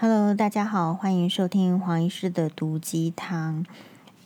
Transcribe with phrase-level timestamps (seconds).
[0.00, 3.66] Hello，大家好，欢迎收听黄医师的毒鸡汤。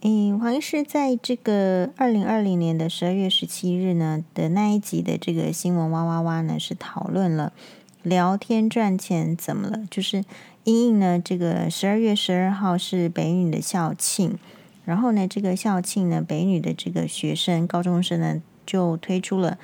[0.02, 7.54] 嗯，黄医师在这个二零二零年的十二月十七日呢的那一集的这个新闻哇哇哇呢，是讨论了
[8.03, 9.87] 聊天赚钱怎么了？
[9.90, 10.27] 就是
[10.64, 14.39] 因应呢这个十二月十二号是北女的校庆，
[14.85, 19.57] 然后呢这个校庆呢北女的这个学生高中生呢就推出了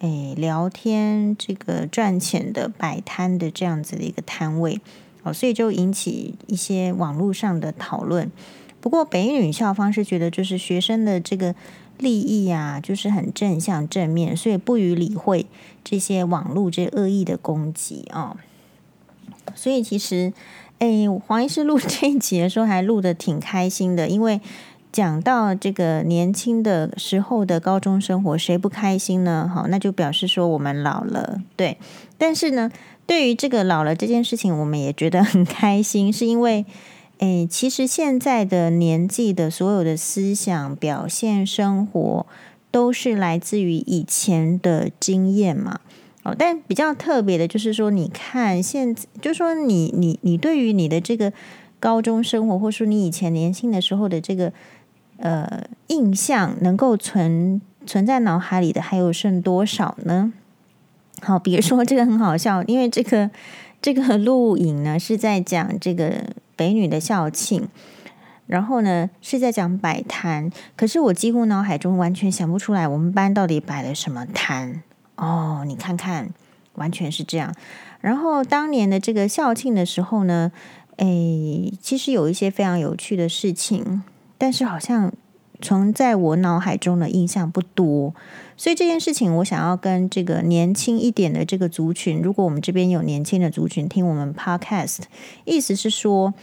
[0.00, 4.80] 诶聊天这个赚钱的摆摊的这样子的一个摊位。
[5.24, 8.30] 哦，所以就引起一些网络上的讨论。
[8.80, 11.54] 不过北女校方是觉得，就是学生的这个
[11.96, 15.46] 利益啊，就是很正向正面，所以不予理会
[15.82, 18.36] 这些网络这恶意的攻击啊。
[19.54, 20.34] 所以其实，
[20.80, 24.38] 哎，黄医师录 这一集的时候还录得挺开心的，因为
[24.92, 29.50] 讲到这个年轻的时候的高中生活，谁不开心呢？
[29.52, 31.78] 好，那就表示说我们老了，对。
[32.18, 32.70] 但是呢。
[33.06, 36.64] 对于这个老了这件事情，我们也觉得很开心，是因为，
[37.18, 42.26] 诶，其实现在的年纪的所有的思想、表现、生活，
[42.70, 45.80] 都是来自于以前的经验嘛。
[46.22, 51.30] 哦，但比较特别的就是说，你看现在，就说你你你对于你的这个
[51.78, 54.50] 高中生活，或者说你以前年轻的时候的这个
[55.18, 60.32] 呃印象，能够存存在脑海里的，还有剩多少呢？
[61.24, 63.30] 好，比如说这个很好笑，因为这个
[63.80, 66.12] 这个录影呢是在讲这个
[66.54, 67.66] 北女的校庆，
[68.46, 74.82] 然后呢是在讲摆摊，可是我几乎脑海中完全想不出来我们班到底摆了什么摊
[75.16, 76.28] 哦，你看看，
[76.74, 77.54] 完全是这样。
[78.00, 80.52] 然后当年的这个校庆的时候呢，
[80.98, 81.06] 哎，
[81.80, 84.02] 其实有一些非常有趣的事情，
[84.36, 85.10] 但是好像。
[85.64, 88.14] 存在我脑海中的印象不多，
[88.54, 94.98] 所以这件事情我想要跟这个年轻一点的这个族群，如果我们这边有年轻的族群听我们 podcast，
[95.46, 96.34] 意思是说，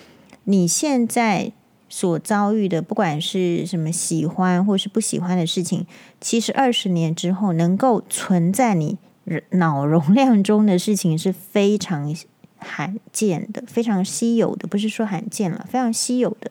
[0.46, 1.52] 你现在
[1.88, 5.86] 所遭遇的，不管是什么喜欢或是不喜欢的事情，
[6.20, 8.98] 其实二十年之后能够存在你
[9.52, 12.16] 脑容量中的事情是非常
[12.58, 16.50] 罕见的，非常稀有的，不是说罕见了，非常稀有的。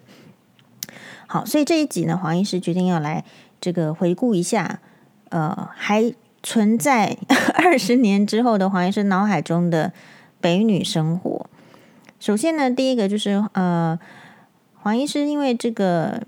[1.32, 3.24] 好，所以这一集呢，黄医师决定要来
[3.60, 4.80] 这个回顾一下，
[5.28, 7.16] 呃，还存在
[7.54, 9.92] 二十年之后的黄医师脑海中的
[10.40, 11.46] 北女生活。
[12.18, 13.96] 首先呢，第一个就是呃，
[14.80, 16.20] 黄医师因为这个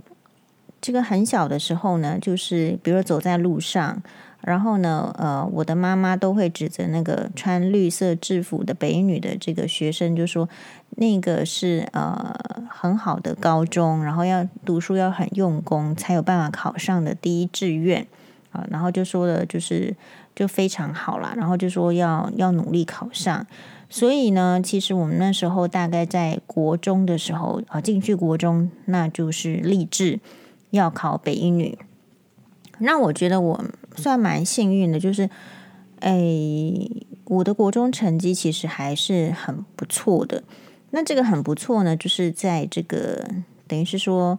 [0.80, 4.00] 这个很小的时候呢，就是比如走在路上。
[4.42, 10.48] 然后呢，呃，我的妈妈都会指责那个穿绿色制服的北一女的这个学生，就说
[10.96, 12.34] 那个是呃
[12.68, 18.06] 很好的高中，然后要读书要很用功，才有办法考上的第一志愿
[18.50, 18.66] 啊。
[18.68, 19.94] 然后就说的就是
[20.34, 23.46] 就非常好啦，然后就说要要努力考上。
[23.88, 30.18] 所以呢，其实我们那时候大概在国中的时候啊，进去国中，那就是立志
[30.70, 31.78] 要考北一女。
[32.78, 33.64] 那我觉得我
[33.96, 35.28] 算蛮幸运的，就是，
[36.00, 36.20] 哎，
[37.24, 40.42] 我的国中成绩其实还是很不错的。
[40.90, 43.26] 那这个很不错呢，就是在这个
[43.66, 44.38] 等于是说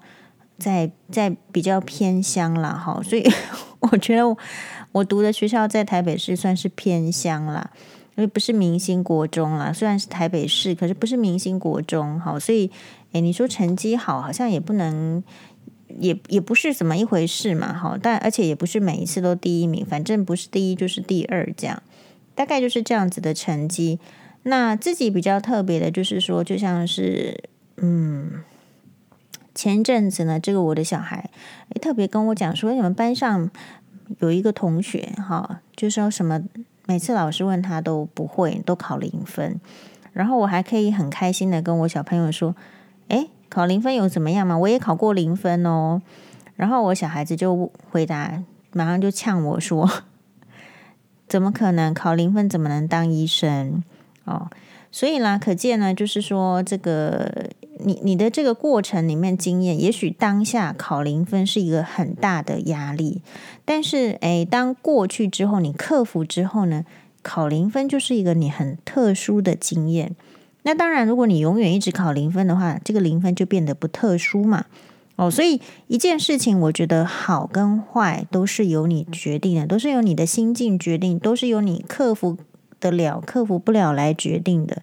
[0.57, 3.23] 在，在比较偏乡啦，哈，所以
[3.79, 4.37] 我觉得我，
[4.91, 7.71] 我读的学校在台北市算是偏乡啦，
[8.15, 12.69] 因为不是明星国中啦，虽然是台北市，可是不是明星国中，好，所以，
[13.13, 15.23] 哎，你说成绩好，好像也不能。
[15.99, 21.81] 也也不是怎么一回事嘛，哈，但而且也不是每一次都第一名，反正不是第一就是第二，这样
[22.35, 23.99] 大概就是这样子的成绩。
[24.43, 27.45] 那自己比较特别的，就是说，就像是
[27.77, 28.43] 嗯，
[29.55, 31.29] 前阵子呢，这个我的小孩
[31.73, 33.49] 也特别跟我讲说，你们班上
[34.19, 36.41] 有一个同学，哈，就说什么
[36.85, 39.61] 每次老师问他都不会，都考零分，
[40.11, 42.53] 然后我还可以很开心的跟我小朋友说，
[43.53, 44.57] 考零分有怎么样吗？
[44.57, 46.01] 我也考过零分哦。
[46.55, 48.41] 然后我小孩子就回答，
[48.71, 49.87] 马上就呛我说
[51.29, 52.49] ：“怎么可能考零分？
[52.49, 53.83] 怎么能当医生？”
[54.25, 54.49] 哦，
[54.91, 63.21] 所以啦，可见呢，就是说这个你你的这个过程里面经验，也许当下考零分是一个很大的压力，
[63.63, 66.85] 但是诶，当过去之后，你克服之后呢，
[67.21, 70.15] 考零分就是一个你很特殊的经验。
[70.63, 74.65] 那当然，如果你永远一直考零分的话，这个零分就变得不特殊嘛。
[75.15, 82.38] 哦，所以一件事情，我觉得好跟坏都是由你决定的，都是由你的心境决定，都是由你克服
[82.80, 84.81] 得了、克服不了来决定的。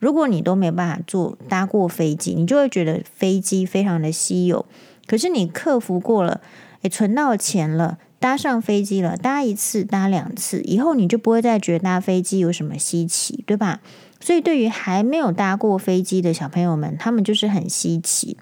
[0.00, 4.66] 如果你都没办法坐搭过飞机，你就会觉得飞机非常的稀有。
[5.06, 6.40] 可是你克服过了，
[6.82, 13.80] 诶，存到钱了，搭上飞机了，搭一次、搭两次以后，你就不会再觉得搭飞机有什么稀奇，对吧？
[14.20, 18.36] 所以对于还没有搭过飞机的小朋友们，他们就是很稀奇。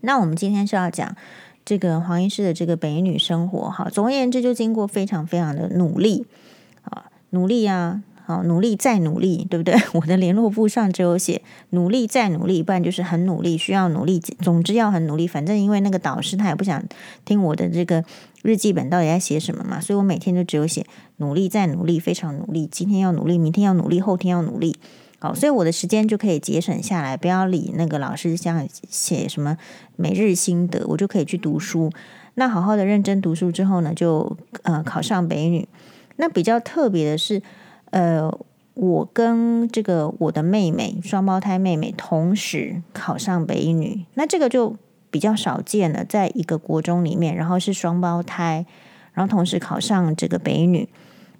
[0.00, 1.16] 那我们今天是要讲
[1.64, 6.26] 这个黄医师的这个北女生活，哈，总而言之，就经过非常非常的努力
[6.82, 8.02] 啊，努力啊。
[8.26, 9.74] 好，努力再努力，对不对？
[9.92, 14.18] 我的联络簿上只有写努力再努力，不然就是很努力，需要努力。
[14.18, 15.26] 总之要很努力。
[15.26, 16.82] 反正因为那个导师他也不想
[17.26, 18.02] 听我的这个
[18.42, 20.86] 日记本到底在写什么嘛，所以我每天就只有写
[21.18, 22.66] 努力再努力，非常努力。
[22.66, 24.74] 今天要努力，明天要努力，后天要努力。
[25.18, 29.58] 好，所以我的时间就可以节省下来，不要理那个老师像写什么
[29.96, 31.90] 每日心得，我就可以去读书。
[32.36, 35.68] 那好好的认真读书之后呢，就呃考上北女。
[36.16, 37.42] 那比较特别的是。
[37.94, 38.28] 呃，
[38.74, 44.74] 我跟这个我的妹妹，双胞胎妹妹同时考上北一女，那这个就
[45.12, 48.66] 比较少见了，在一个国中里面，然后是双胞胎，
[49.12, 50.88] 然后同时考上这个北一女，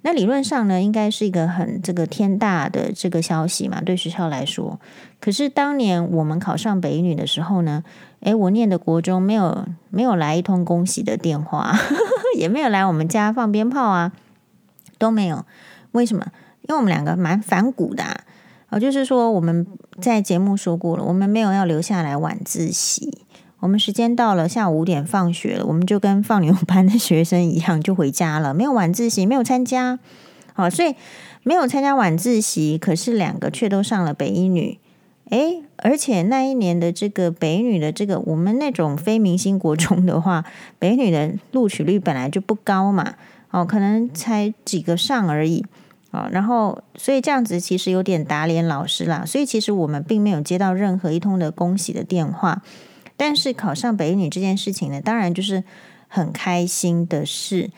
[0.02, 4.78] 那理论上呢，应该是一个很这个天大的这个消息嘛，对学校来说。
[5.18, 7.82] 可是当年我们考上北一女的时候呢，
[8.20, 11.76] 诶，我念的国中没有没有来一通恭喜的电话，
[12.38, 14.12] 也没有来我们家放鞭炮啊，
[14.98, 15.44] 都没有。
[15.90, 16.26] 为什么？
[16.66, 18.20] 因为我们两个蛮反骨的啊，
[18.70, 19.66] 哦，就是说我们
[20.00, 23.18] 在节目说过了，我们没有要留下来晚自习，
[23.60, 29.98] 我们时间到了，下午五点放学了，我们就跟放牛班的学生一样就回家了，没有晚自习，没有参加，
[30.54, 30.94] 好，所以
[31.42, 34.78] 没有参加晚自习，可是两个却都上了北一女，
[35.28, 40.44] 诶，而且那一年的这个北女的这个我们那种非明星国中的话，
[40.78, 43.14] 北女的录取率本来就不高嘛，
[43.50, 45.64] 哦，可能才几个上而已。
[46.14, 52.62] 啊，然后所以这样子其实有点打脸老师啦，所以其实我们并没有接到任何一通的恭喜的电话，
[53.16, 55.64] 但是考上北女这件事情呢，当然就是
[56.06, 57.70] 很开心的事。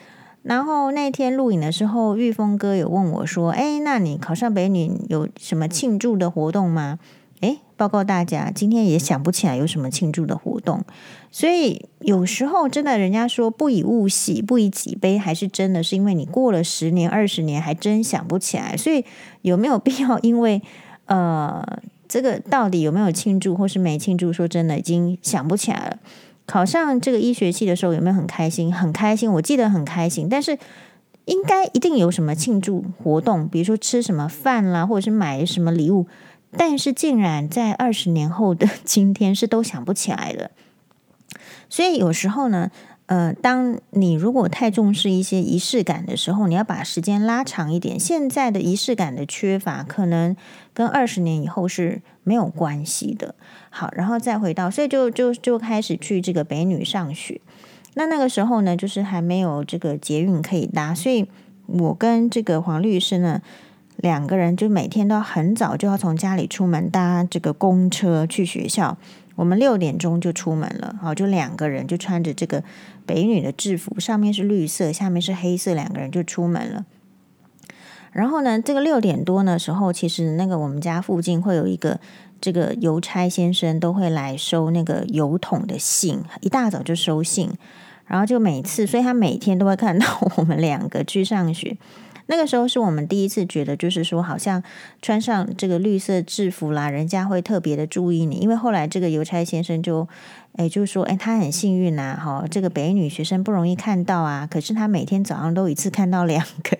[0.43, 6.99] 然后那天录影的时候，玉峰哥有问我说：“哎，那你考上北女有什么庆祝的活动吗？”
[7.41, 10.83] 哎，报告大家，今天也想不起来有什么庆祝的活动，
[11.31, 18.75] 所以有时候真的，人家说不以物喜，不以己悲，还是真的是因为你过了十年、二十年，还真想不起来。
[18.75, 19.05] 所以
[19.43, 20.17] 有没有必要？
[20.19, 20.61] 因为
[21.05, 21.63] 呃，
[22.07, 24.33] 这个到底有没有庆祝，或是没庆祝？
[24.33, 25.99] 说真的，已经想不起来了。
[26.47, 28.73] 考上这个医学系的时候，有没有很开心？
[28.73, 30.27] 很开心，我记得很开心。
[30.27, 30.57] 但是
[31.25, 36.07] 应该一定有什么庆祝活动，比如说吃什么饭啦，或者是买什么礼物。
[36.55, 40.51] 但是竟然在二十年后的 今天是都想不起来了，
[41.69, 42.71] 所以有时候呢，
[43.07, 47.99] 呃，当你如果太重视一些仪式感的时候，你要把时间拉长一点。
[47.99, 50.35] 现在的仪式感的缺乏，可能
[50.73, 53.35] 跟二十年以后是没有关系的。
[53.69, 57.41] 好，然后再回到，所以就就就开始去这个北女上学。
[57.95, 61.27] 那那个时候呢，就是还没有这个捷运可以搭，所以
[61.65, 63.41] 我跟这个黄律师呢。
[63.97, 68.97] 两个人就每天都很早就要从家里出门搭这个公车去学校。
[69.35, 72.63] 我们六点钟就出门了，好，就两个人就穿着这个
[73.05, 76.85] 北女的制服，上面是绿色，下面是黑色，两个人就出门了。
[78.11, 81.99] 然后呢，这个六点多的时候，其实那个我们家附近会有一个
[82.41, 87.51] 这个邮差先生都会来收那个邮筒的信，一大早就收信，
[88.07, 90.07] 然后就每次，所以他每天都会看到
[90.37, 91.77] 我们两个去上学。
[92.27, 94.61] 那个时候是我们第一次觉得，就是说，好像
[95.01, 98.35] 穿上这个绿色制服啦，人家会特别的注意你。
[98.35, 100.07] 因为后来这个邮差先生就，
[100.53, 106.77] 哎，就是说，哎，他很幸运呐，哈，这个北女学生不容易看到啊，可是他每天早上都一次看到两个，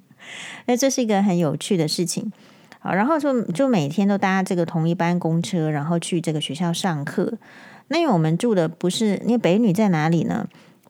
[0.66, 2.32] 那这是一个很有趣的事情。
[2.80, 7.34] 好，然后就就每天都搭这个同一班公车，然后去这个学校上课。
[7.88, 10.48] 那因为我们住的不是，因为北女在哪里呢？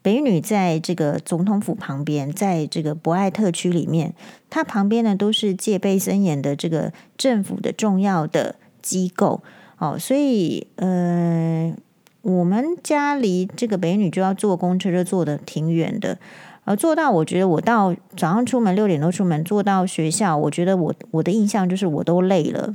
[0.08, 4.14] 北女在这个总统府旁边，在这个博爱特区里面，
[4.48, 9.42] 它旁边呢都是戒备森严的这个政府的重要的机构
[9.76, 11.74] 哦，所以呃，
[12.22, 16.16] 我们家离这个北女就要坐公车，就坐得挺远的，
[16.64, 22.74] 而坐到我觉得我到早上出门六点多出门，坐到学校，我觉得我我的印象就是我都累了。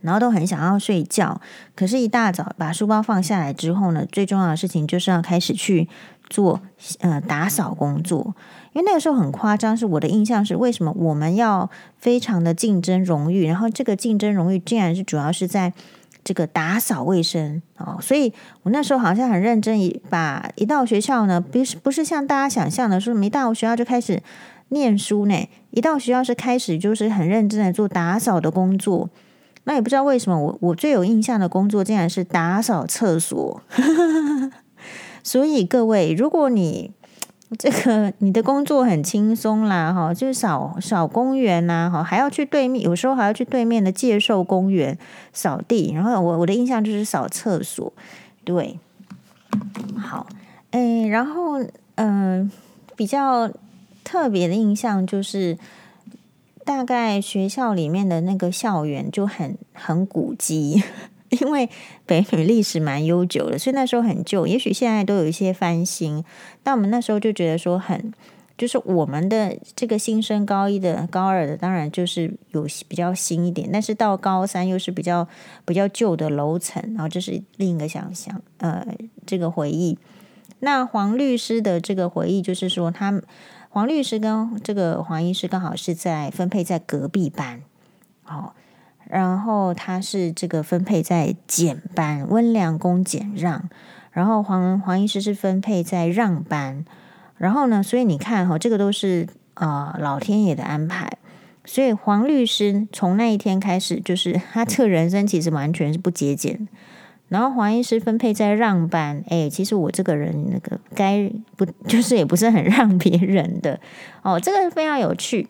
[0.00, 1.40] 然后都很想要睡觉，
[1.74, 5.88] 可是，一大早把书包放下来之后呢，最重要的事情就是要开始去
[6.28, 6.60] 做
[7.00, 8.34] 呃打扫工作。
[8.72, 15.72] 因为那个时候很夸张，是我的印象是为什么我们要非常的竞争荣誉，然后这个竞争荣誉竟然是主要是在
[16.22, 18.32] 这个打扫卫生哦，所以
[18.62, 24.22] 我那时候好像很认真，一把一到学校呢，不是不是像大家想象的说，没到学校就开始
[24.68, 29.08] 念书呢，一到学校是开始就是很认真的做打扫的工作。
[29.64, 33.62] 那也不知道为什么我，我我最有印象的工作竟然是打扫厕所。
[35.28, 36.90] 所以各位，如果你
[37.58, 44.96] 这个你的工作很轻松啦，哈，就是扫扫公园呐，哈，还要去对面，有时候还要去对面的介寿公园
[45.34, 45.92] 扫地。
[45.94, 47.92] 然后我我的印象就是扫厕所，
[48.42, 48.78] 对，
[49.98, 50.26] 好，
[50.70, 51.62] 哎，然后
[51.96, 52.50] 嗯、
[52.96, 53.50] 比较
[54.02, 55.58] 特别的印象就是，
[56.64, 60.82] 大概学校里面的那个校园就很很古迹。
[61.30, 61.68] 因为
[62.06, 64.46] 北女历史蛮悠久的，所以那时候很旧。
[64.46, 66.24] 也许现在都有一些翻新，
[66.62, 68.12] 但我们那时候就觉得说很，
[68.56, 75.28] 就是我们的这个新生高一的、高二的，当然就是有比较新一点，但是到高三又是比较
[75.66, 78.86] 比较旧的楼层，然后这是另一个想象，呃，
[79.26, 79.98] 这个回忆。
[80.60, 83.22] 那黄律师的这个回忆就是说，他
[83.68, 87.60] 黄律师跟这个黄医师刚好是在分配在隔壁班，
[88.26, 88.52] 哦。
[89.10, 93.68] 然后他是这个分配在减班，温良恭俭让。
[94.12, 96.84] 然后黄黄医师是分配在让班。
[97.36, 101.10] 然后呢，所以你看哈、哦，这个都是啊、老天爷的安排。
[101.64, 106.66] 所以黄律师从那一天开始，就是 他这个人生其实完全是不节俭。
[107.28, 113.78] 然后黄医师分配在让班，哎，其实我这个人那个该不 就是也不是很让别人的
[114.22, 115.46] 哦，这个非常有趣。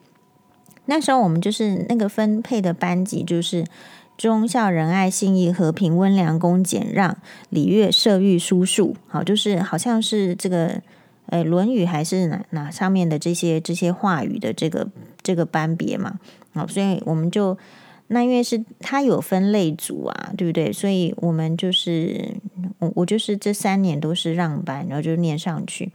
[0.90, 3.66] 那时候我们就是那个分配的班级，就是
[4.16, 7.14] 忠孝仁爱信义和平温良恭俭让
[7.50, 10.80] 礼乐射御书数，好，就是好像是这个
[11.26, 14.88] 呃《论语》还是哪哪上面的这些这些话语的这个
[15.22, 16.18] 这个班别嘛，
[16.54, 17.58] 好，所以我们就
[18.06, 20.72] 那因为是他有分类组啊，对不对？
[20.72, 22.34] 所以我们就是
[22.78, 25.92] 我我就是这三年都是让班，然后就念上去，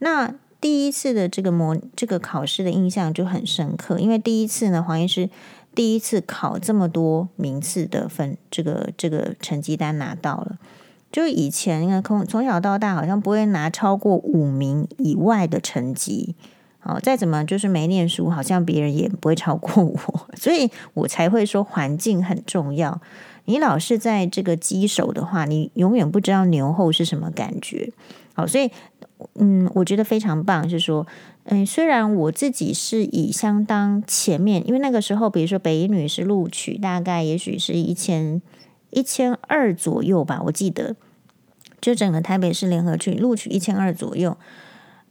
[0.00, 0.34] 那。
[0.66, 5.30] 第一次的这个模这个考试的印象就很深刻，因为第一次呢，黄医师
[5.76, 10.58] 第一次考这么多名次的分，这个这个成绩单拿到了。
[11.12, 16.34] 就以前呢，从从小到大好像不会拿超过五名以外的成绩。
[16.82, 23.00] 哦，再怎么就是没念书，好像别人也不会超过我， 所以我才会说环境很重要。
[23.44, 27.92] 你老是在这个鸡手的话，你永远不知道牛后是什么感觉。
[28.36, 28.70] 好，所以。
[29.36, 31.06] 嗯，我觉得非常棒，是说，
[31.44, 38.42] 嗯，虽然我自己是以相当前面，因为那个时候，比如说北一女是录取，大概也许是一千
[38.90, 40.96] 一千二左右吧，我记得，
[41.80, 44.36] 就整个台北市联合区录取一千二左右。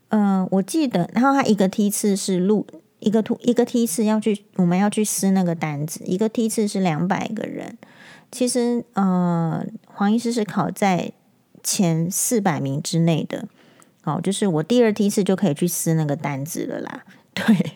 [0.10, 2.68] 嗯、我记得，然后他一个梯次是录
[3.00, 7.76] 一个图一个梯次要去，我们要去撕那个单子，一个梯次是两百个人。
[8.32, 11.12] 其实，呃，黄医师是考在
[11.66, 13.50] 前四百名之内的。
[14.06, 17.04] 哦，就是我第二梯次就可以去撕那个单子了啦。
[17.34, 17.74] 对，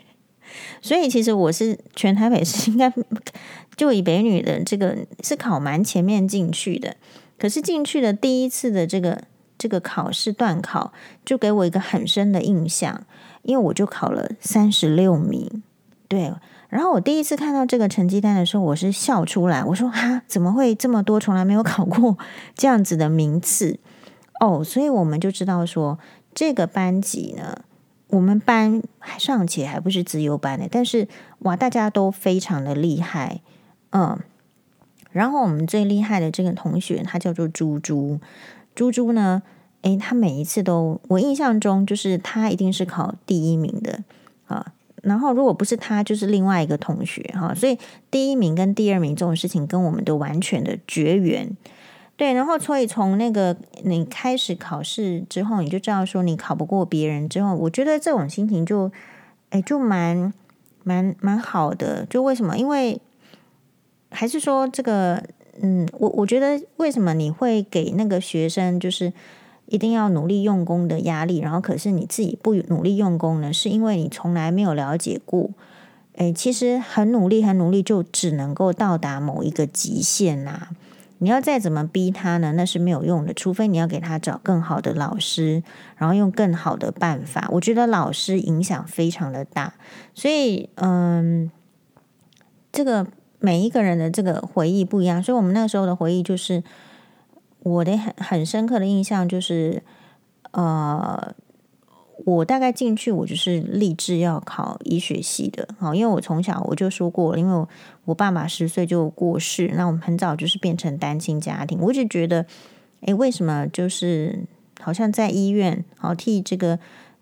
[0.80, 2.94] 所以其实我是全台北市应该
[3.76, 6.96] 就以北女的这个是考蛮前面进去的，
[7.40, 9.24] 可是进去的第一次的这个
[9.58, 10.94] 这个考试段考
[11.26, 13.04] 就给我一个很深的印象，
[13.42, 15.64] 因为我就考了三十六名。
[16.08, 16.32] 对，
[16.70, 21.20] 然后我第一次看到这个成绩单的时候，我是笑出来，我说哈，怎么会这么多？
[21.20, 22.18] 从来没有考过
[22.56, 23.80] 这样子的名次
[24.40, 26.00] 哦，所以我们就知道说。
[26.36, 27.64] 这个班级呢，
[28.10, 28.84] 我们班
[29.18, 31.08] 尚且还不是资优班的，但是
[31.40, 33.42] 哇，大家都非常的厉害，
[33.90, 34.18] 嗯。
[35.12, 38.20] 然后我们最厉害的这个同学，他叫做猪猪。
[38.76, 39.42] 猪猪呢，
[39.82, 44.04] 诶，他每一次都，我印象中就是他一定是考第一名的
[44.46, 44.74] 啊。
[45.04, 47.54] 然后如果不是他，就是另外一个同学哈。
[47.54, 47.78] 所以
[48.10, 51.56] 第一名跟第二名这种事情，跟我们都完全的绝缘。
[52.16, 58.92] 对，然后所以从那个你开始考试之后，你就知道说你考不过别人之后，我觉得这种心情就，
[59.52, 60.34] 哎，就蛮
[60.84, 62.06] 蛮蛮好的。
[62.10, 62.58] 就为什么？
[62.58, 63.00] 因为
[64.12, 65.24] 还是说这个，
[65.62, 69.14] 嗯，我我觉得为什么你会给那个学生就是
[69.70, 73.54] 一定要努力用功的压力，然后可是你自己不努力用功呢？
[73.54, 75.50] 是因为你从来没有了解过，
[76.16, 80.70] 哎，其实很努力很努力，就只能够到达某一个极限呐、
[81.20, 82.54] 你要再怎么逼他呢？
[82.54, 85.62] 那是没有用的，除非你要给他找更好的老师，
[85.98, 87.48] 然后用更好的办法。
[87.52, 89.74] 我觉得老师影响非常的大，
[90.16, 91.52] 所以嗯，
[92.72, 93.06] 这个
[93.40, 96.64] 每一个人的这个回忆不一样，所以我们那时候的回忆就是
[97.64, 99.84] 我的很很深刻的印象就是
[100.52, 101.34] 呃。
[102.26, 107.68] 我大概进去，我就是立志要考医学系的，好，因为我从小我就说过，因为我，
[108.04, 112.46] 我爸爸十岁就过世，那我们很早就是变成单亲家庭，我一直觉得，
[113.04, 114.44] 哎，为什么就是
[114.82, 116.78] 好像在医院，好替这个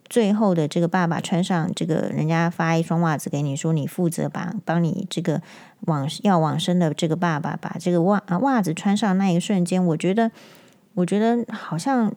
[0.10, 5.42] 最后的这个爸爸穿上这个人家发一双袜子给你，说你负责把帮你这个
[5.82, 10.32] 往要往生的这个爸爸把这个袜啊袜子穿上那一瞬间，我觉得，
[10.96, 12.14] 我觉得好像。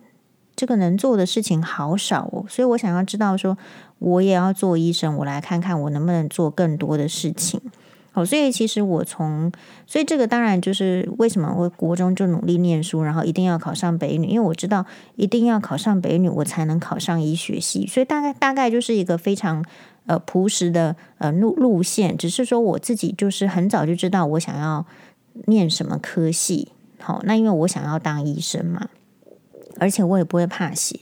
[0.57, 3.57] 这个能做的事情好少哦，所以我想要知道说，
[3.99, 7.59] 我也要做医生，我来看看我能不能做更多的事情。
[8.13, 9.53] 好，所以其实我从，
[9.87, 17.87] 所以这个当然就是为什么我国中就努力念书，然后一定要考上北女，因为我知道一定要考上北女，我才能考上医学系。
[17.87, 19.65] 所以大概大概就是一个非常
[20.07, 24.85] 呃朴实的呃路路线，只是说我自己就是很早就知道我想要
[25.47, 26.73] 念什么科系。
[26.99, 28.89] 好，那因为我想要当医生嘛，
[29.79, 30.99] 而且我也不会怕写。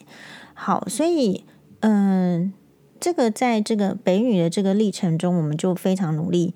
[0.53, 1.45] 好，所以
[1.81, 2.53] 嗯、
[3.01, 6.53] 这个在这个北女的这个历程中，我们就非常努力。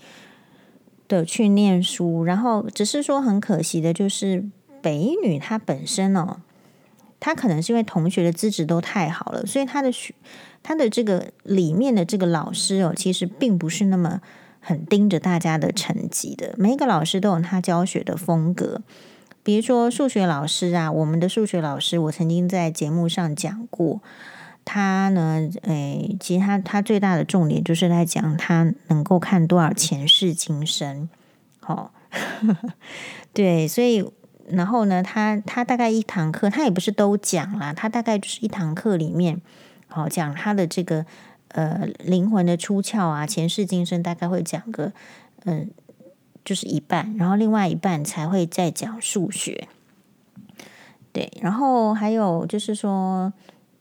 [1.12, 4.42] 的去念书，然后只是说很可惜的，就是
[4.80, 6.38] 北女她本身哦，
[7.20, 10.14] 她可能是因为同学的资质都太好了，所以她的学，
[10.62, 14.22] 她的这个里面的这个老师哦，其实并不是那么
[14.60, 16.54] 很盯着大家的成绩的。
[16.56, 18.80] 每一个老师都有他教学的风格，
[19.42, 24.00] 比如说数学老师啊，我们的数学老师，我曾经在节目上讲过。
[24.64, 31.08] 他呢，诶，其实他他最大的重点就是在讲他能够看多少前世今生，
[31.60, 31.92] 好，
[33.34, 34.08] 对，所以
[34.48, 39.42] 然后呢，他他大概一堂课，他也不是都讲啦，他大概就是一堂课里面，
[39.88, 41.04] 好讲他的这个
[41.48, 44.92] 呃灵魂的出窍啊，前世今生大概会讲个
[45.44, 45.70] 嗯、
[46.44, 49.66] 就是一半，然后另外一半才会再讲数学，
[51.12, 53.32] 对，然后还有就是说。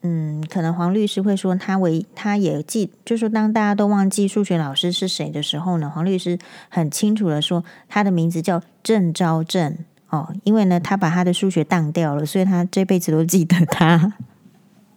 [0.03, 6.39] 嗯，可能黄律师会说他为他也记，就是说当大家都忘记数学老师是谁的时候呢，黄律师
[6.69, 9.77] 很清楚的说他的名字叫郑昭正
[10.09, 14.13] 哦，因为呢他把他的数学当掉了，所以他这辈子都记得他。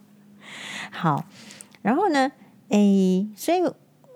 [0.90, 1.26] 好，
[1.82, 2.32] 然后呢，
[2.70, 3.58] 诶，所以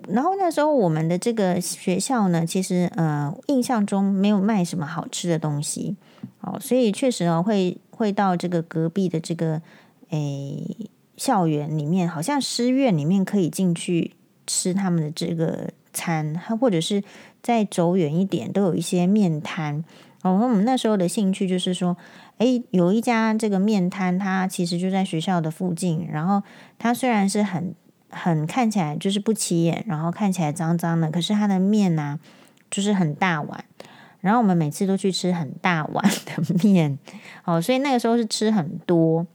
[0.07, 5.97] 然后那时候我们的这个学校呢，其实呃印象中没有卖什么好吃的东西
[6.41, 9.61] 哦，所以确实哦会会到这个隔壁的这个。
[10.09, 14.13] 诶，校园里面好像师院里面可以进去
[14.47, 17.03] 吃他们的这个餐，或者是
[17.41, 19.83] 再走远一点都有一些面摊。
[20.21, 21.95] 哦，我们那时候的兴趣就是说，
[22.39, 26.05] 诶，有一家这个面摊，它其实就在学校的附近。
[26.11, 26.43] 然后
[26.77, 27.73] 它虽然是很
[28.09, 32.19] 很看起来就是不起眼，然后看起来脏脏的，可是它的面呢，
[32.69, 33.63] 就是很大碗。
[34.19, 36.99] 然后我们每次都去吃很大碗的面，
[37.45, 39.25] 哦，所以那个时候是吃很多。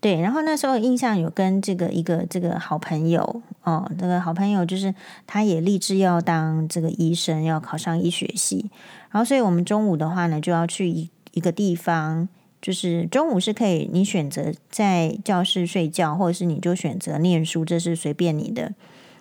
[0.00, 4.94] 对，然后那时候印象有跟这个一个这个好朋友哦，这个好朋友就是
[5.26, 8.70] 他也立志要当这个医生，要考上医学系。
[9.10, 12.28] 然后，所以我们中午的话呢，就要去一一个地方，
[12.62, 18.74] 就是中午是可以你选择在教室睡觉，或者是你就选择念书，这是随便你的。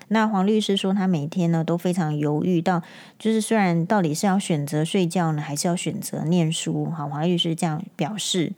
[0.09, 2.83] 那黄律师说，他每天呢都非常犹豫，到
[3.17, 6.91] 就是虽然到底是要选择睡觉呢，还是要选择念书？
[6.91, 8.53] 好，黄律师这样表示。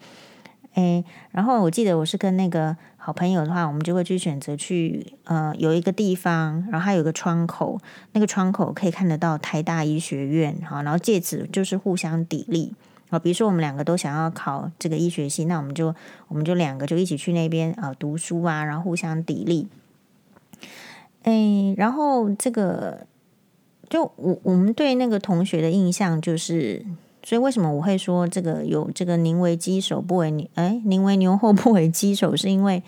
[0.79, 7.77] 诶，然后我记得我是跟那个好朋友的话，我们就会去选择去呃有一个地方，然后还有个窗口，
[8.13, 12.71] 那个窗口可以看得到台大医学院，好，然后借此就是互相砥砺
[13.09, 13.19] 啊。
[13.19, 15.93] 比如说我们两个都想要考这个医学系，那我们就
[16.29, 19.67] 我们就两个就一起去那边啊读书啊，然后互相砥砺。
[21.23, 23.05] 诶，然后这个
[23.89, 26.85] 就我我们对那个同学的印象就是。
[27.21, 30.47] 所以为什么我会说这个有这个宁为鸡首不为牛？
[30.55, 32.81] 哎，宁为牛后不为鸡首，是因为，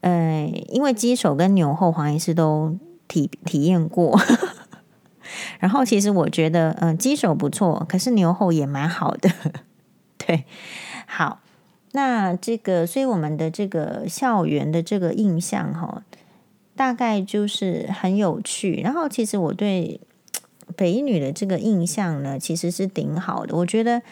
[0.00, 2.76] 呃，因为鸡首跟牛后黄医师都
[3.08, 4.20] 体体验过。
[5.58, 9.30] 然后其实我觉得，嗯、鸡首不错，可是牛后也蛮好的。
[10.18, 10.44] 对，
[11.06, 11.40] 好，
[11.92, 16.02] 那这个，所以我们的这个校园的这个印象哈，
[16.76, 18.80] 大概就是很有趣。
[18.84, 20.00] 然后其实我对。
[20.76, 23.54] 北女的这个印象呢，其实是挺好的。
[23.56, 24.02] 我觉得，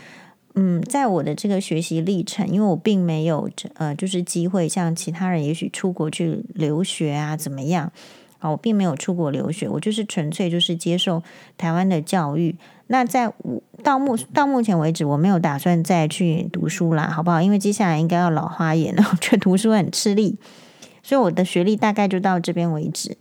[0.55, 7.91] 嗯，在我的这个学习历程，因为我并没有呃，就是机会像其他人，也许出国去留学啊，怎么样
[8.41, 8.51] 啊？
[8.51, 11.23] 我并没有出国留学，我就是纯粹就是接受
[11.57, 12.57] 台湾的教育。
[12.89, 17.41] 那在我到目到目前为止，我没有打算再去读书啦，好不好？
[17.41, 20.37] 因为接下来应该要老花眼了， 我觉得读书很吃力，
[21.03, 23.17] 所以我的学历大概就到这边为止。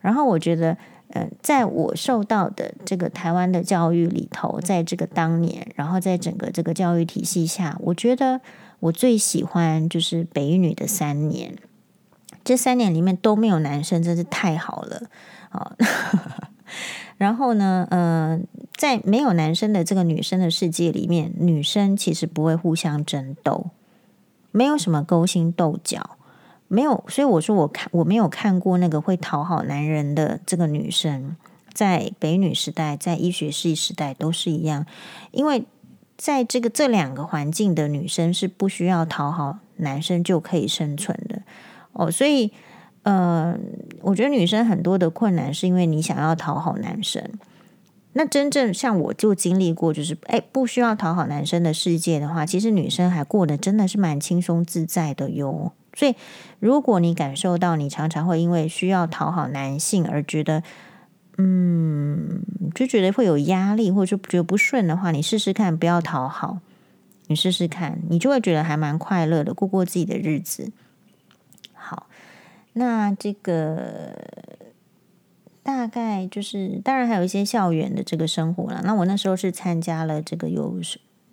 [0.00, 0.76] 然后我觉得。
[1.08, 8.40] 呃，在我受到的这个台湾的教育里头，在这个当年，然后在整个这个教育体系下，我觉得
[8.80, 11.56] 我最喜欢就是北女的三年。
[12.42, 15.02] 这三年里面都没有男生，真是太好了
[15.48, 15.76] 啊！
[17.16, 18.38] 然后呢，呃，
[18.76, 23.70] 在没有男生的这个女生的世界里面，女生其实不会互相争斗，
[24.50, 26.18] 没有什么勾心斗角。
[26.74, 31.36] 没有，所以我说我看我没有看过那个会讨好男人的这个女生，
[31.72, 34.84] 在北女时代，在医学系时代都是一样，
[35.30, 35.64] 因为
[36.18, 41.42] 在这个这两个环境的女生是不需要讨好男生就可以生存的
[41.92, 42.52] 哦，所以
[43.04, 43.56] 呃，
[44.02, 47.22] 我觉得女生很多的困难是因为你想要讨好男生。
[48.16, 55.72] 那真正像我就经历过，就是哎，不需要讨好男生的世界的话，其实女生还过得真的是蛮轻松自在的哟。
[55.96, 56.14] 所以，
[56.60, 60.62] 如果你感受到你常常会因为需要讨好男性而觉得，
[61.38, 62.42] 嗯，
[62.74, 66.58] 就觉得会有压力，或者说觉得不顺的话，你试试看不要讨好，
[67.28, 70.72] 你试试看，你就会觉得还蛮快乐的，过过自己的日子。
[71.72, 72.06] 好，
[72.72, 74.12] 那这个。
[75.64, 78.82] 大概就是，当然还有一些校园的这个生活了。
[78.84, 80.78] 那我那时候是参加了这个有，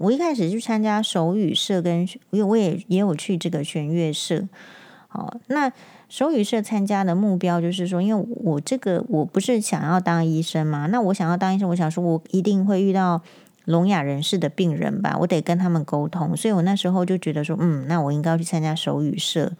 [0.01, 4.47] 我一开始去参加手语社，跟因为我也也有去这个弦乐社。
[5.07, 5.71] 好，那
[6.09, 13.21] 手语社参加的目标就是说，因为我这个我不是想要当医生嘛，那我想要当医生，我想说我一定会遇到
[13.65, 19.51] 聋哑人士的病人吧，我得跟他们沟通，所以我那时候就觉得说，嗯，那我应该要去参加手语社。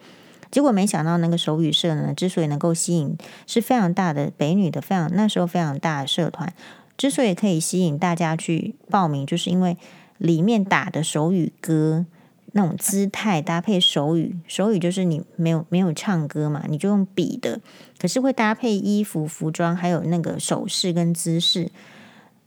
[0.49, 6.53] 结果没想到，那个手语社呢，之所以能够吸引，是非常大的北女的非常那时候非常大的社团，
[6.97, 9.77] 之所以可以吸引大家去报名，就是因为
[10.21, 12.05] 里面打的手语歌
[12.51, 17.59] 那种姿态搭配手语，手语就是你没有没有唱歌嘛，你就用比的，
[17.97, 21.69] 可是会搭配衣服服装，还有那个手势跟姿势，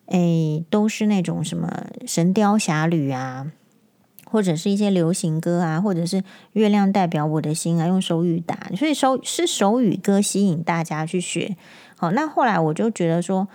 [0.07, 3.53] 诶，都是那种什么神雕侠侣啊。
[4.27, 11.57] 或者是一些流行歌啊，或者是月亮代表我的心啊，用手语打，所以手是手语歌吸引大家去学。
[11.97, 13.47] 好，那后来我就觉得说，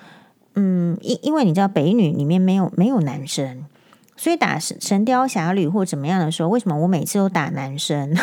[0.55, 3.65] 嗯，因因为你知道北女里面没有没有男生，
[4.19, 8.13] 所以打神神雕侠侣或怎么样的时候，为什么我每次都打男生？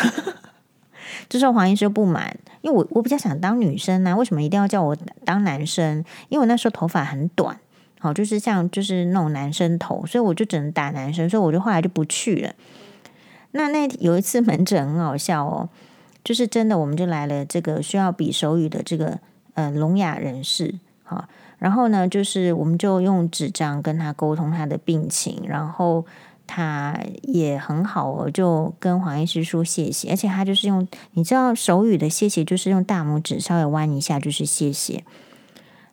[1.27, 6.05] 这时候黄医师不满，因为我我比较想当女生啊，为什么一定要叫我当男生？
[6.29, 7.59] 因为我那时候头发很短。
[7.99, 12.53] 好，就是像就是那种男生头，所以我就只能打男生，所以我就后来就不去了。
[13.53, 15.67] 那那有一次门诊很好笑哦，
[16.23, 19.17] 就是真的，我们就来了这个需要比手语的这个
[19.55, 26.05] 呃聋哑人士，好，然后呢，就是我们就用纸张跟他沟通他的病情，然后
[26.45, 35.03] 他也很好哦，就跟黄医师说谢谢，而且他就是用你知道手语的谢谢，就是用大拇指稍微弯一下就是谢谢。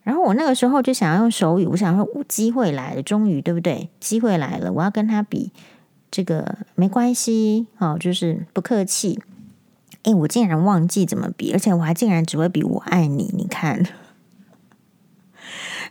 [0.03, 3.89] 然后我那个时候就想要用手语，我想说，机会来了，终于对不对？
[4.01, 5.51] 机会来了，我要跟他比，
[6.11, 9.19] 这个没关系，哦，就是不客气。
[10.03, 13.83] 诶，我竟然忘记怎么比，而且我还竟然只会比我爱你，你看，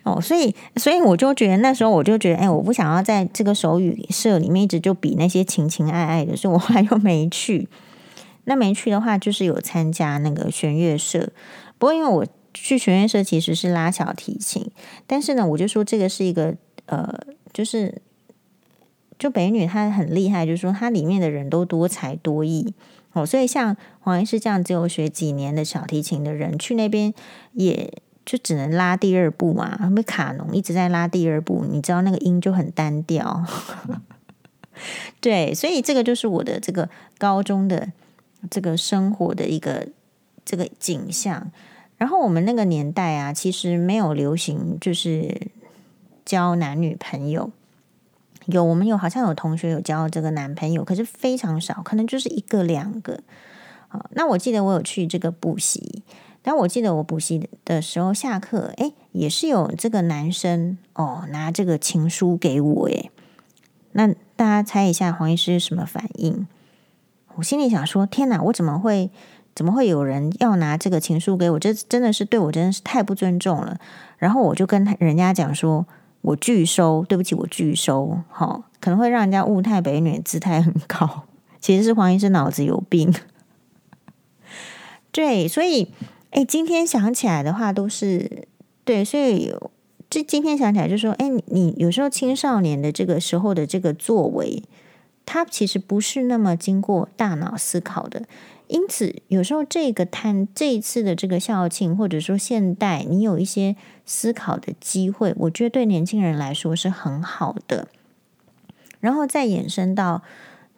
[0.04, 7.68] 哦，所以，所以我就觉得那时候我就觉得，诶，我不想要在这个手语社里面一直就比那些情情爱爱的，所以我后来又没去。
[8.46, 11.32] 那没去的话，就是有参加那个弦乐社，
[11.78, 12.26] 不过因为我。
[12.56, 14.70] 去弦乐社其实是拉小提琴，
[15.08, 17.12] 但是呢，我就说这个是一个呃，
[17.52, 18.00] 就是
[19.18, 22.76] 就北女她很厉害，就是说她里面的人都多才多艺
[23.14, 27.12] 哦，所以像黄医师这样只有学几年的小提琴的人，去那边
[27.54, 27.92] 也
[28.26, 33.46] 就只能拉第二步嘛，因为卡农一直在拉第二步，你知道那个音就很单调，
[35.20, 37.92] 对，所以这个就是我的这个高中的
[38.50, 39.88] 这个生活的一个
[40.46, 41.52] 这个景象。
[41.98, 45.48] 然后我们那个年代啊，其实没有流行就是
[46.26, 47.52] 交男女朋友。
[48.48, 53.22] 有我们有好像有同学有交这个男朋友，可是非常少，可能就是一个两个。
[53.88, 56.04] 啊，那我记得我有去这个补习，
[56.44, 63.10] 但我记得我补习的时候下课，哎，也是有这个男生哦拿这个情书给我，哎，
[63.94, 66.46] 那大家猜一下黄医师什么反应？
[67.36, 69.10] 我心里想说，天哪，我怎么会？
[69.56, 71.60] 怎么会有人要拿这个情书给我？
[71.60, 73.80] 这真的是对我真的是太不尊重了。
[74.18, 75.86] 然后我就跟人家讲说，
[76.22, 78.18] 我拒收，对不起，我拒收。
[78.30, 81.26] 好，可能会让人家误太北女姿态很高，
[81.62, 83.14] 其实是黄医师脑子有病。
[85.14, 85.94] 对，所以，
[86.34, 88.48] 哎，今天想起来的话，都是
[88.84, 89.54] 对，所以
[90.10, 94.64] 这今天想起来就说，哎，你有时候青少年的这个时候的这个作为，
[95.28, 98.24] 他其实不是那么经过大脑思考的。
[98.68, 107.88] 因此，有时候这个摊这一次的这个校庆，或者说现代，你有一些思考的机会，我觉得对年轻人来说是很好的。
[109.00, 110.24] 然后再延伸到，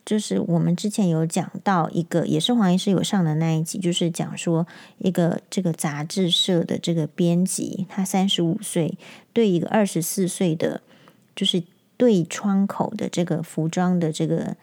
[0.06, 4.68] 就是我们之前有讲到一个，也是黄医师有上的那一集，就是讲说
[5.00, 8.98] 一个这个杂志社的这个编辑，他三十五岁，
[9.34, 10.82] 对一个二十四岁的，
[11.36, 11.64] 就是
[11.98, 14.56] 对窗口的这个服装的这个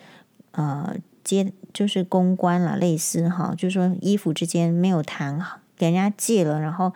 [0.52, 0.96] 呃。
[1.24, 6.92] 接就是公关了，类似哈，就是说衣服之间没有谈好，给人家借了，然后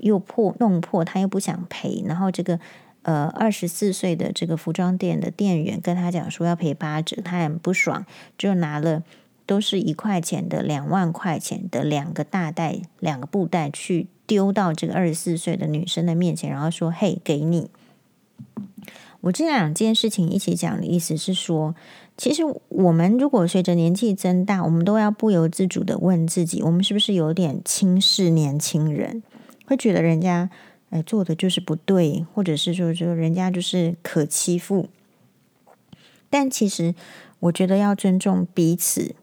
[0.00, 2.58] 又破弄破，他又不想赔，然后这个
[3.06, 8.04] 呃二十四岁的这个服装店的店员跟他讲说要赔八折，他很不爽，
[8.36, 9.04] 就拿了
[9.46, 17.70] 都是一块钱的两万块钱的两个大袋两个布袋去丢到这个二十四岁的女生的面前，然后说：“嘿，给你。”
[19.22, 21.76] 我这两件事情一起讲的意思是说，
[22.16, 29.22] 其实我们如果随着年纪增大，我们都要不由自主的问自己：我们是不是有点轻视年轻人？
[29.66, 30.50] 会觉得人家
[30.90, 34.88] 哎做的就是不对，或者是说说人家就是可欺负？
[36.30, 36.94] 但其实
[37.40, 39.14] 我觉得要尊重彼此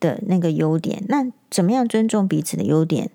[0.00, 1.04] 的那个优点。
[1.08, 3.10] 那怎么样尊重彼此的优点？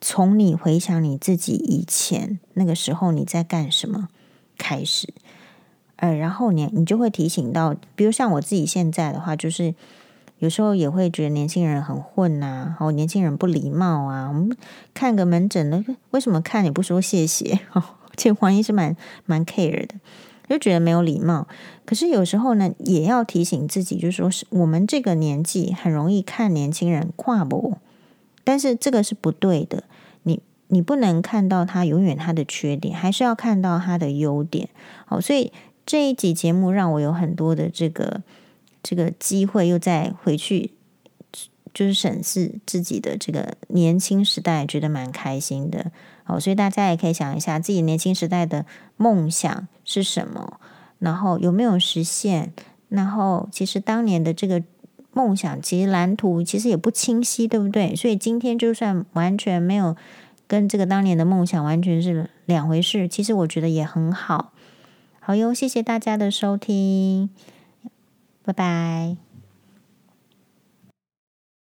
[0.00, 4.08] 从你回想你自己以前那个时候你在干什么
[4.58, 5.12] 开始。
[5.96, 9.74] 呃，然后呢，你就会提醒到，比如像我自己现在的话，就是
[10.38, 14.28] 有时候也会觉得年轻人很混呐、啊，哦，年轻人不礼貌啊。
[14.28, 14.56] 我们
[14.92, 17.60] 看个门诊的，为什么看也不说谢谢？
[17.72, 17.82] 哦，
[18.14, 19.94] 这黄医生蛮蛮 care 的，
[20.48, 21.48] 就觉得没有礼貌。
[21.84, 27.78] 可是有时候呢，也要提醒自己，就是说是我们这个年纪很容易看年轻人跨步，
[28.44, 29.84] 但是这个是不对的。
[30.24, 34.68] 你你不能看到他永远他的缺点，还是要看到他的优点。
[35.04, 35.52] 好，所以。
[35.88, 38.22] 这一集节目让我有很多的这个
[38.86, 40.70] 这个机会，又再回去
[41.74, 45.90] 就是审视自己的这个年轻时代，觉得蛮开心的。
[46.22, 48.64] 好，所以大家也可以想一下自己年轻时代的
[48.96, 50.60] 梦想是什么，
[51.00, 52.52] 然后有没有实现？
[52.88, 54.62] 然后其实当年的这个
[55.12, 57.96] 梦想，其实蓝图其实也不清晰，对不对？
[57.96, 59.96] 所以今天就算完全没有
[60.46, 64.52] 跟这个当年的梦想完全是两回事，其实我觉得也很好。
[65.18, 67.28] 好哟，谢谢大家的收听，
[68.46, 69.25] 拜拜。